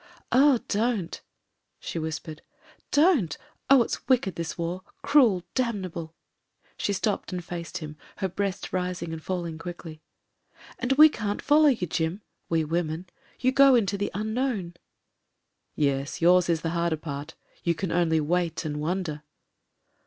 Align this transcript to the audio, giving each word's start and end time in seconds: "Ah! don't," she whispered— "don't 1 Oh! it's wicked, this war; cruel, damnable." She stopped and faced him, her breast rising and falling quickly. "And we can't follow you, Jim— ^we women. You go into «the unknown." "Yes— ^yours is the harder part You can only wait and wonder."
"Ah! 0.31 0.57
don't," 0.67 1.21
she 1.79 1.99
whispered— 1.99 2.41
"don't 2.89 3.37
1 3.37 3.37
Oh! 3.79 3.83
it's 3.83 4.07
wicked, 4.07 4.33
this 4.33 4.57
war; 4.57 4.81
cruel, 5.03 5.43
damnable." 5.53 6.15
She 6.75 6.91
stopped 6.91 7.31
and 7.31 7.45
faced 7.45 7.77
him, 7.77 7.97
her 8.15 8.27
breast 8.27 8.73
rising 8.73 9.13
and 9.13 9.21
falling 9.21 9.59
quickly. 9.59 10.01
"And 10.79 10.93
we 10.93 11.07
can't 11.07 11.39
follow 11.39 11.67
you, 11.67 11.85
Jim— 11.85 12.23
^we 12.51 12.67
women. 12.67 13.09
You 13.39 13.51
go 13.51 13.75
into 13.75 13.95
«the 13.99 14.09
unknown." 14.15 14.73
"Yes— 15.75 16.17
^yours 16.19 16.49
is 16.49 16.61
the 16.61 16.71
harder 16.71 16.97
part 16.97 17.35
You 17.63 17.75
can 17.75 17.91
only 17.91 18.19
wait 18.19 18.65
and 18.65 18.77
wonder." 18.81 19.21